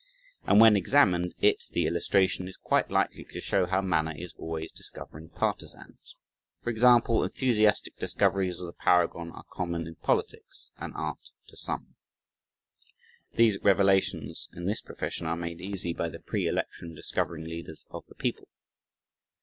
[0.45, 4.71] And when examined it (the illustration) is quite likely to show how "manner" is always
[4.71, 6.17] discovering partisans.
[6.63, 11.93] For example, enthusiastic discoveries of the "paragon" are common in politics an art to some.
[13.35, 18.03] These revelations, in this profession are made easy by the pre election discovering leaders of
[18.07, 18.47] the people.